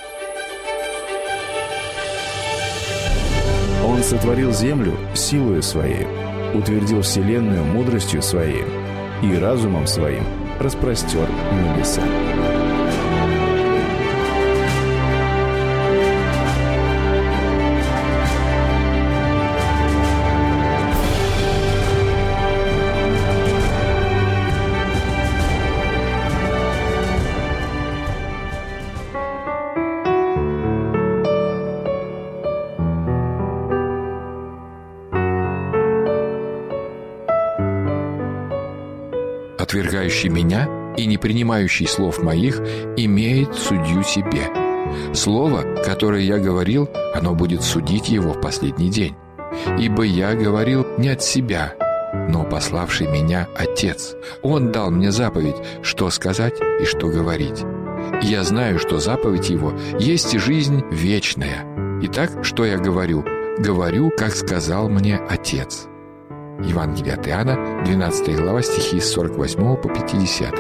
Сотворил 4.12 4.52
землю 4.52 4.98
силою 5.16 5.64
своей, 5.64 6.06
утвердил 6.54 7.02
вселенную 7.02 7.64
мудростью 7.64 8.22
своей 8.22 8.66
и 9.24 9.38
разумом 9.38 9.88
своим 9.88 10.26
распростер 10.60 11.30
небеса. 11.54 12.02
Отвергающий 40.22 40.30
меня 40.30 40.68
и 40.98 41.06
не 41.06 41.18
принимающий 41.18 41.88
слов 41.88 42.22
моих, 42.22 42.60
имеет 42.98 43.56
судью 43.56 44.04
себе. 44.04 44.50
Слово, 45.14 45.64
которое 45.86 46.22
я 46.22 46.38
говорил, 46.38 46.90
оно 47.16 47.34
будет 47.34 47.64
судить 47.64 48.10
его 48.10 48.34
в 48.34 48.42
последний 48.42 48.90
день. 48.90 49.16
Ибо 49.80 50.04
я 50.04 50.34
говорил 50.34 50.86
не 50.98 51.10
от 51.10 51.22
себя, 51.22 51.74
но 52.30 52.44
пославший 52.44 53.08
меня 53.08 53.48
Отец. 53.58 54.16
Он 54.42 54.72
дал 54.72 54.92
мне 54.92 55.12
заповедь, 55.12 55.56
что 55.82 56.10
сказать 56.10 56.56
и 56.82 56.86
что 56.86 57.08
говорить. 57.08 57.64
Я 58.22 58.44
знаю, 58.44 58.80
что 58.80 59.00
заповедь 59.00 59.50
его 59.50 59.74
есть 60.00 60.38
жизнь 60.40 60.84
вечная. 60.92 61.66
Итак, 62.04 62.44
что 62.44 62.66
я 62.66 62.78
говорю? 62.78 63.26
Говорю, 63.58 64.12
как 64.18 64.32
сказал 64.32 64.90
мне 64.90 65.20
Отец. 65.30 65.91
Евангелие 66.64 67.16
от 67.16 67.28
Иоанна, 67.28 67.84
12 67.86 68.36
глава, 68.38 68.62
стихи 68.62 69.00
с 69.00 69.12
48 69.14 69.76
по 69.76 69.90
50. 69.90 70.54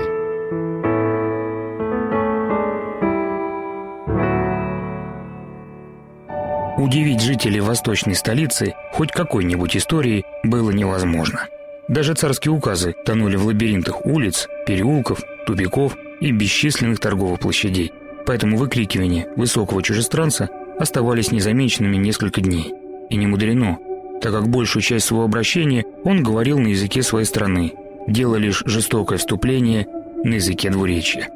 Удивить 6.78 7.22
жителей 7.22 7.62
восточной 7.62 8.16
столицы 8.16 8.74
хоть 8.94 9.12
какой-нибудь 9.12 9.78
историей 9.78 10.26
было 10.44 10.72
невозможно. 10.72 11.48
Даже 11.88 12.16
царские 12.16 12.54
указы 12.54 12.96
тонули 13.06 13.36
в 13.36 13.46
лабиринтах 13.46 14.06
улиц, 14.06 14.48
переулков, 14.66 15.22
тупиков 15.46 15.96
и 16.20 16.32
бесчисленных 16.32 17.00
торговых 17.00 17.40
площадей. 17.40 17.92
Поэтому 18.26 18.58
выкрикивания 18.58 19.28
высокого 19.36 19.84
чужестранца 19.84 20.50
оставались 20.80 21.32
незамеченными 21.32 21.98
несколько 21.98 22.42
дней. 22.42 22.74
И 23.10 23.16
не 23.16 23.28
мудрено, 23.28 23.78
так 24.22 24.34
как 24.34 24.48
большую 24.50 24.84
часть 24.84 25.08
своего 25.08 25.26
обращения 25.26 25.86
он 26.04 26.24
говорил 26.24 26.60
на 26.60 26.68
языке 26.68 27.02
своей 27.02 27.26
страны, 27.26 27.74
делая 28.08 28.40
лишь 28.40 28.64
жестокое 28.66 29.18
вступление 29.18 29.88
на 30.24 30.36
языке 30.36 30.70
двуречья. 30.70 31.30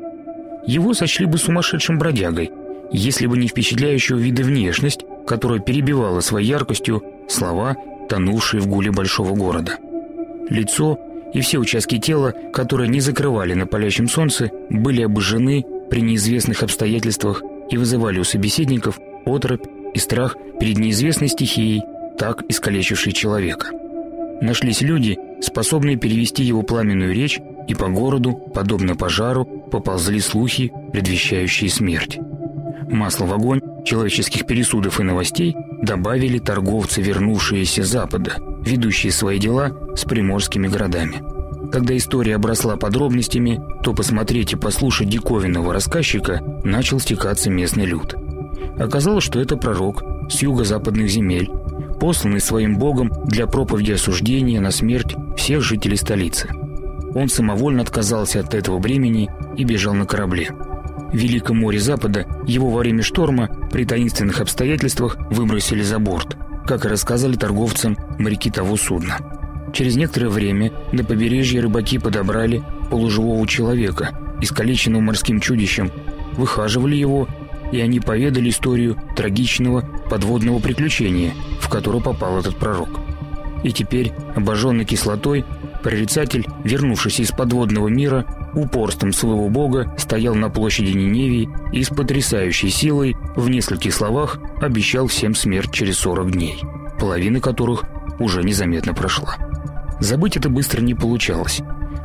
Его 0.67 0.93
сочли 0.93 1.25
бы 1.25 1.37
сумасшедшим 1.37 1.97
бродягой, 1.97 2.51
если 2.91 3.27
бы 3.27 3.37
не 3.37 3.47
впечатляющего 3.47 4.17
вида 4.17 4.43
внешность, 4.43 5.01
которая 5.27 5.59
перебивала 5.59 6.19
своей 6.19 6.47
яркостью 6.47 7.03
слова, 7.27 7.75
тонувшие 8.07 8.61
в 8.61 8.67
гуле 8.67 8.91
большого 8.91 9.35
города. 9.35 9.77
Лицо 10.49 10.99
и 11.33 11.41
все 11.41 11.57
участки 11.57 11.97
тела, 11.97 12.33
которые 12.53 12.87
не 12.87 12.99
закрывали 12.99 13.53
на 13.53 13.65
палящем 13.65 14.07
солнце, 14.07 14.51
были 14.69 15.01
обожжены 15.01 15.65
при 15.89 16.01
неизвестных 16.01 16.61
обстоятельствах 16.63 17.41
и 17.69 17.77
вызывали 17.77 18.19
у 18.19 18.23
собеседников 18.23 18.99
оторопь 19.25 19.65
и 19.93 19.99
страх 19.99 20.35
перед 20.59 20.77
неизвестной 20.77 21.27
стихией, 21.27 21.81
так 22.17 22.43
искалечившей 22.49 23.13
человека. 23.13 23.67
Нашлись 24.41 24.81
люди, 24.81 25.17
способные 25.41 25.97
перевести 25.97 26.43
его 26.43 26.61
пламенную 26.61 27.13
речь, 27.13 27.39
и 27.67 27.73
по 27.73 27.87
городу, 27.87 28.33
подобно 28.53 28.95
пожару, 28.95 29.45
поползли 29.45 30.19
слухи, 30.19 30.71
предвещающие 30.91 31.69
смерть. 31.69 32.19
Масло 32.89 33.25
в 33.25 33.33
огонь 33.33 33.61
человеческих 33.83 34.45
пересудов 34.45 34.99
и 34.99 35.03
новостей 35.03 35.55
добавили 35.81 36.37
торговцы, 36.37 37.01
вернувшиеся 37.01 37.83
с 37.83 37.87
Запада, 37.87 38.35
ведущие 38.63 39.11
свои 39.11 39.39
дела 39.39 39.71
с 39.95 40.03
приморскими 40.03 40.67
городами. 40.67 41.21
Когда 41.71 41.97
история 41.97 42.35
обросла 42.35 42.77
подробностями, 42.77 43.59
то 43.83 43.93
посмотреть 43.93 44.53
и 44.53 44.55
послушать 44.55 45.09
диковинного 45.09 45.73
рассказчика 45.73 46.41
начал 46.63 46.99
стекаться 46.99 47.49
местный 47.49 47.85
люд. 47.85 48.15
Оказалось, 48.77 49.23
что 49.23 49.39
это 49.39 49.57
пророк 49.57 50.03
с 50.29 50.41
юго-западных 50.41 51.09
земель, 51.09 51.49
посланный 51.99 52.41
своим 52.41 52.77
богом 52.77 53.11
для 53.25 53.47
проповеди 53.47 53.93
осуждения 53.93 54.59
на 54.61 54.71
смерть 54.71 55.15
всех 55.37 55.61
жителей 55.61 55.97
столицы. 55.97 56.49
Он 57.13 57.29
самовольно 57.29 57.81
отказался 57.81 58.41
от 58.41 58.53
этого 58.53 58.79
бремени 58.79 59.29
и 59.57 59.63
бежал 59.63 59.93
на 59.93 60.05
корабле. 60.05 60.49
В 61.11 61.15
Великом 61.15 61.59
море 61.59 61.79
Запада 61.79 62.25
его 62.45 62.69
во 62.69 62.79
время 62.79 63.01
шторма 63.01 63.49
при 63.71 63.85
таинственных 63.85 64.41
обстоятельствах 64.41 65.17
выбросили 65.29 65.81
за 65.81 65.97
борт, 65.97 66.35
как 66.65 66.85
и 66.85 66.89
рассказали 66.89 67.35
торговцам 67.35 67.97
моряки 68.19 68.51
того 68.51 68.75
судна. 68.75 69.17
Через 69.71 69.95
некоторое 69.95 70.29
время 70.29 70.71
на 70.91 71.03
побережье 71.03 71.61
рыбаки 71.61 71.99
подобрали 71.99 72.63
полуживого 72.89 73.47
человека, 73.47 74.17
искалеченного 74.41 75.01
морским 75.01 75.39
чудищем, 75.39 75.91
выхаживали 76.33 76.95
его, 76.95 77.27
и 77.71 77.79
они 77.79 77.99
поведали 77.99 78.49
историю 78.49 78.97
трагичного 79.15 79.81
подводного 80.09 80.59
приключения, 80.59 81.33
в 81.59 81.69
которое 81.69 82.01
попал 82.01 82.39
этот 82.39 82.57
пророк. 82.57 83.01
И 83.63 83.71
теперь, 83.71 84.13
обожженный 84.35 84.85
кислотой, 84.85 85.43
прорицатель, 85.81 86.45
вернувшийся 86.63 87.23
из 87.23 87.31
подводного 87.31 87.87
мира, 87.87 88.25
упорством 88.53 89.11
своего 89.11 89.49
бога 89.49 89.93
стоял 89.97 90.35
на 90.35 90.49
площади 90.49 90.91
Ниневии 90.91 91.49
и 91.73 91.83
с 91.83 91.89
потрясающей 91.89 92.69
силой 92.69 93.15
в 93.35 93.49
нескольких 93.49 93.93
словах 93.93 94.39
обещал 94.61 95.07
всем 95.07 95.35
смерть 95.35 95.71
через 95.71 95.97
40 95.97 96.31
дней, 96.31 96.61
половина 96.99 97.39
которых 97.39 97.85
уже 98.19 98.43
незаметно 98.43 98.93
прошла. 98.93 99.35
Забыть 99.99 100.37
это 100.37 100.49
быстро 100.49 100.81
не 100.81 100.93
получалось, 100.93 101.61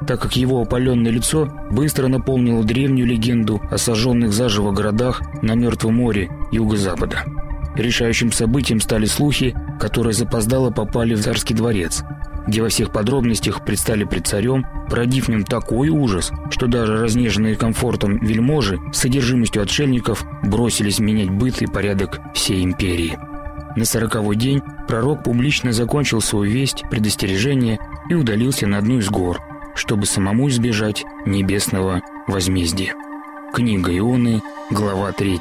так 0.07 0.21
как 0.21 0.37
его 0.37 0.63
опаленное 0.63 1.13
лицо 1.13 1.49
быстро 1.71 2.09
наполнило 2.09 2.65
древнюю 2.65 3.07
легенду 3.07 3.61
о 3.71 3.79
сожженных 3.79 4.33
заживо 4.33 4.73
городах 4.73 5.23
на 5.43 5.55
Мертвом 5.55 5.97
море 5.97 6.31
юго-запада. 6.53 7.25
Решающим 7.77 8.33
событием 8.33 8.81
стали 8.81 9.07
слухи, 9.07 9.55
которые 9.79 10.13
запоздало 10.13 10.71
попали 10.71 11.15
в 11.15 11.23
царский 11.23 11.55
дворец, 11.55 12.03
где 12.47 12.63
во 12.63 12.69
всех 12.69 12.91
подробностях 12.91 13.65
предстали 13.65 14.05
пред 14.05 14.27
царем, 14.27 14.67
породив 14.89 15.27
в 15.27 15.29
нем 15.29 15.45
такой 15.45 15.89
ужас, 15.89 16.33
что 16.51 16.67
даже 16.67 17.01
разнеженные 17.01 17.55
комфортом 17.55 18.19
вельможи 18.19 18.81
с 18.93 18.99
содержимостью 18.99 19.63
отшельников 19.63 20.25
бросились 20.43 20.99
менять 20.99 21.31
быт 21.31 21.63
и 21.63 21.67
порядок 21.67 22.21
всей 22.35 22.65
империи. 22.65 23.19
На 23.77 23.85
сороковой 23.85 24.35
день 24.35 24.63
пророк 24.89 25.23
публично 25.23 25.73
закончил 25.73 26.21
свою 26.21 26.51
весть, 26.51 26.83
предостережение 26.91 27.79
и 28.09 28.15
удалился 28.15 28.67
на 28.67 28.79
одну 28.79 28.99
из 28.99 29.09
гор, 29.09 29.41
чтобы 29.81 30.05
самому 30.05 30.51
избежать 30.51 31.05
небесного 31.25 32.03
возмездия. 32.27 32.95
Книга 33.55 33.97
Ионы, 33.97 34.43
глава 34.69 35.11
3. 35.13 35.41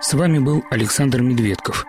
С 0.00 0.14
вами 0.14 0.38
был 0.38 0.62
Александр 0.70 1.20
Медведков. 1.20 1.84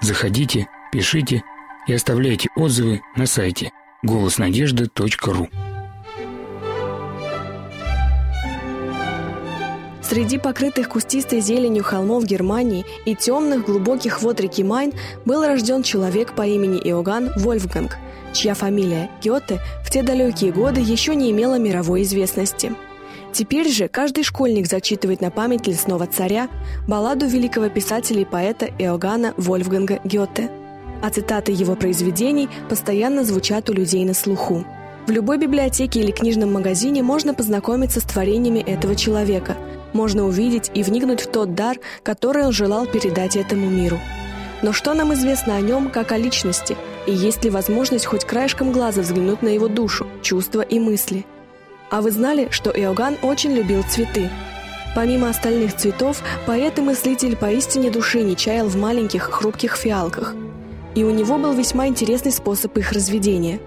Заходите, 0.00 0.66
пишите 0.90 1.42
и 1.86 1.92
оставляйте 1.92 2.48
отзывы 2.56 3.02
на 3.16 3.26
сайте 3.26 3.70
голоснадежды.ру. 4.02 5.48
Среди 10.00 10.38
покрытых 10.38 10.88
кустистой 10.88 11.40
зеленью 11.40 11.84
холмов 11.84 12.24
Германии 12.24 12.86
и 13.04 13.14
темных 13.14 13.66
глубоких 13.66 14.22
вод 14.22 14.40
реки 14.40 14.64
Майн 14.64 14.94
был 15.26 15.44
рожден 15.44 15.82
человек 15.82 16.34
по 16.34 16.46
имени 16.46 16.78
Иоганн 16.78 17.30
Вольфганг, 17.36 17.98
чья 18.32 18.54
фамилия 18.54 19.10
Гёте 19.22 19.60
в 19.84 19.90
те 19.90 20.02
далекие 20.02 20.52
годы 20.52 20.80
еще 20.80 21.14
не 21.14 21.30
имела 21.30 21.58
мировой 21.58 22.02
известности. 22.02 22.72
Теперь 23.32 23.68
же 23.68 23.88
каждый 23.88 24.24
школьник 24.24 24.66
зачитывает 24.66 25.20
на 25.20 25.30
память 25.30 25.66
лесного 25.66 26.06
царя 26.06 26.48
балладу 26.86 27.26
великого 27.26 27.68
писателя 27.68 28.22
и 28.22 28.26
поэта 28.26 28.66
Иоганна 28.78 29.34
Вольфганга 29.36 30.00
Гёте– 30.04 30.50
а 31.02 31.10
цитаты 31.10 31.52
его 31.52 31.74
произведений 31.74 32.48
постоянно 32.70 33.24
звучат 33.24 33.68
у 33.68 33.74
людей 33.74 34.04
на 34.04 34.14
слуху. 34.14 34.64
В 35.06 35.10
любой 35.10 35.36
библиотеке 35.36 36.00
или 36.00 36.12
книжном 36.12 36.52
магазине 36.52 37.02
можно 37.02 37.34
познакомиться 37.34 38.00
с 38.00 38.04
творениями 38.04 38.60
этого 38.60 38.94
человека, 38.94 39.56
можно 39.92 40.24
увидеть 40.24 40.70
и 40.74 40.84
вникнуть 40.84 41.22
в 41.22 41.26
тот 41.26 41.54
дар, 41.54 41.76
который 42.04 42.46
он 42.46 42.52
желал 42.52 42.86
передать 42.86 43.36
этому 43.36 43.68
миру. 43.68 43.98
Но 44.62 44.72
что 44.72 44.94
нам 44.94 45.12
известно 45.12 45.56
о 45.56 45.60
нем 45.60 45.90
как 45.90 46.12
о 46.12 46.18
личности, 46.18 46.76
и 47.06 47.12
есть 47.12 47.44
ли 47.44 47.50
возможность 47.50 48.06
хоть 48.06 48.24
краешком 48.24 48.72
глаза 48.72 49.02
взглянуть 49.02 49.42
на 49.42 49.48
его 49.48 49.68
душу, 49.68 50.06
чувства 50.22 50.62
и 50.62 50.78
мысли? 50.78 51.24
А 51.90 52.00
вы 52.00 52.10
знали, 52.10 52.48
что 52.50 52.70
Иоганн 52.70 53.16
очень 53.22 53.52
любил 53.52 53.82
цветы? 53.88 54.30
Помимо 54.94 55.28
остальных 55.28 55.76
цветов, 55.76 56.22
поэт 56.46 56.78
и 56.78 56.82
мыслитель 56.82 57.36
поистине 57.36 57.90
души 57.90 58.22
не 58.22 58.36
чаял 58.36 58.66
в 58.66 58.76
маленьких 58.76 59.22
хрупких 59.22 59.76
фиалках– 59.76 60.34
и 60.94 61.04
у 61.04 61.10
него 61.10 61.38
был 61.38 61.52
весьма 61.52 61.86
интересный 61.86 62.32
способ 62.32 62.76
их 62.76 62.92
разведения. 62.92 63.60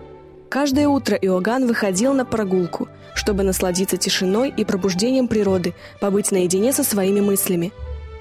Каждое 0.49 0.87
утро 0.87 1.17
Иоганн 1.17 1.65
выходил 1.67 2.13
на 2.13 2.23
прогулку, 2.23 2.87
чтобы 3.15 3.43
насладиться 3.43 3.97
тишиной 3.97 4.53
и 4.55 4.63
пробуждением 4.63 5.27
природы, 5.27 5.73
побыть 5.99 6.31
наедине 6.31 6.71
со 6.71 6.83
своими 6.83 7.21
мыслями. 7.21 7.73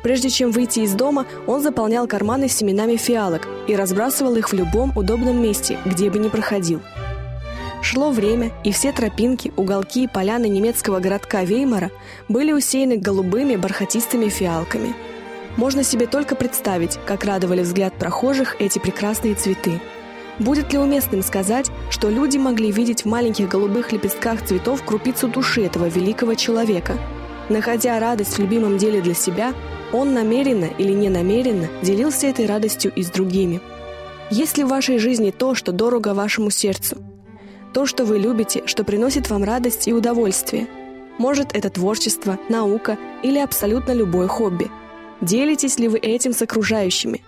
Прежде 0.04 0.30
чем 0.30 0.52
выйти 0.52 0.80
из 0.80 0.92
дома, 0.92 1.26
он 1.48 1.60
заполнял 1.60 2.06
карманы 2.06 2.48
семенами 2.48 2.94
фиалок 2.94 3.48
и 3.66 3.74
разбрасывал 3.74 4.36
их 4.36 4.50
в 4.50 4.52
любом 4.52 4.96
удобном 4.96 5.42
месте, 5.42 5.78
где 5.84 6.10
бы 6.10 6.20
ни 6.20 6.28
проходил. 6.28 6.80
Шло 7.82 8.12
время, 8.12 8.52
и 8.62 8.70
все 8.70 8.92
тропинки, 8.92 9.52
уголки 9.56 10.04
и 10.04 10.08
поляны 10.08 10.46
немецкого 10.46 11.00
городка 11.00 11.42
Веймара 11.42 11.90
были 12.28 12.52
усеяны 12.52 12.98
голубыми 12.98 13.56
бархатистыми 13.56 14.28
фиалками– 14.28 14.94
можно 15.56 15.84
себе 15.84 16.06
только 16.06 16.34
представить, 16.34 16.98
как 17.06 17.24
радовали 17.24 17.62
взгляд 17.62 17.94
прохожих 17.94 18.56
эти 18.60 18.78
прекрасные 18.78 19.34
цветы. 19.34 19.80
Будет 20.40 20.72
ли 20.72 20.78
уместным 20.78 21.22
сказать, 21.22 21.70
что 21.90 22.08
люди 22.10 22.38
могли 22.38 22.72
видеть 22.72 23.02
в 23.02 23.08
маленьких 23.08 23.48
голубых 23.48 23.92
лепестках 23.92 24.44
цветов 24.44 24.84
крупицу 24.84 25.28
души 25.28 25.62
этого 25.62 25.86
великого 25.86 26.34
человека? 26.34 26.98
Находя 27.48 27.98
радость 28.00 28.34
в 28.34 28.38
любимом 28.38 28.78
деле 28.78 29.00
для 29.00 29.14
себя, 29.14 29.52
он 29.92 30.14
намеренно 30.14 30.64
или 30.78 30.92
не 30.92 31.08
намеренно 31.08 31.68
делился 31.82 32.26
этой 32.26 32.46
радостью 32.46 32.92
и 32.94 33.02
с 33.02 33.10
другими. 33.10 33.60
Есть 34.30 34.56
ли 34.56 34.64
в 34.64 34.68
вашей 34.68 34.98
жизни 34.98 35.30
то, 35.30 35.54
что 35.54 35.72
дорого 35.72 36.14
вашему 36.14 36.50
сердцу? 36.50 36.96
То, 37.72 37.86
что 37.86 38.04
вы 38.04 38.18
любите, 38.18 38.62
что 38.66 38.84
приносит 38.84 39.30
вам 39.30 39.44
радость 39.44 39.88
и 39.88 39.92
удовольствие? 39.92 40.66
Может, 41.18 41.54
это 41.54 41.70
творчество, 41.70 42.38
наука 42.48 42.98
или 43.22 43.38
абсолютно 43.38 43.92
любое 43.92 44.28
хобби– 44.28 44.70
Делитесь 45.24 45.78
ли 45.78 45.88
вы 45.88 45.98
этим 45.98 46.34
с 46.34 46.42
окружающими? 46.42 47.22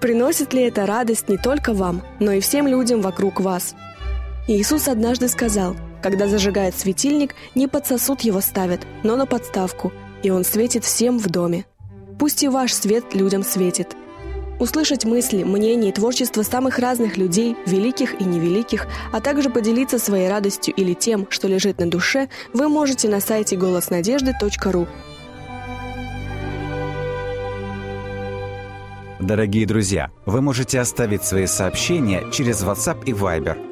Приносит 0.00 0.54
ли 0.54 0.62
это 0.62 0.86
радость 0.86 1.28
не 1.28 1.36
только 1.36 1.74
вам, 1.74 2.02
но 2.18 2.32
и 2.32 2.40
всем 2.40 2.66
людям 2.66 3.02
вокруг 3.02 3.40
вас? 3.40 3.74
Иисус 4.48 4.88
однажды 4.88 5.28
сказал, 5.28 5.76
когда 6.02 6.28
зажигает 6.28 6.78
светильник, 6.78 7.34
не 7.54 7.68
под 7.68 7.86
сосуд 7.86 8.22
его 8.22 8.40
ставят, 8.40 8.80
но 9.02 9.16
на 9.16 9.26
подставку, 9.26 9.92
и 10.22 10.30
он 10.30 10.44
светит 10.44 10.84
всем 10.84 11.18
в 11.18 11.28
доме. 11.28 11.64
Пусть 12.18 12.42
и 12.42 12.48
ваш 12.48 12.74
свет 12.74 13.14
людям 13.14 13.42
светит. 13.42 13.96
Услышать 14.60 15.04
мысли, 15.04 15.42
мнения 15.42 15.88
и 15.88 15.92
творчество 15.92 16.42
самых 16.42 16.78
разных 16.78 17.16
людей, 17.16 17.56
великих 17.66 18.20
и 18.20 18.24
невеликих, 18.24 18.86
а 19.12 19.20
также 19.20 19.50
поделиться 19.50 19.98
своей 19.98 20.28
радостью 20.28 20.74
или 20.74 20.94
тем, 20.94 21.26
что 21.30 21.48
лежит 21.48 21.78
на 21.78 21.90
душе, 21.90 22.28
вы 22.52 22.68
можете 22.68 23.08
на 23.08 23.20
сайте 23.20 23.56
голоснадежды.ру. 23.56 24.86
Дорогие 29.18 29.66
друзья, 29.66 30.10
вы 30.26 30.42
можете 30.42 30.80
оставить 30.80 31.24
свои 31.24 31.46
сообщения 31.46 32.24
через 32.32 32.62
WhatsApp 32.62 33.04
и 33.06 33.12
Viber 33.12 33.71